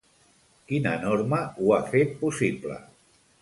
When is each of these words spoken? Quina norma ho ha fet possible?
Quina 0.71 0.93
norma 1.03 1.41
ho 1.59 1.69
ha 1.77 1.79
fet 1.93 2.17
possible? 2.25 2.81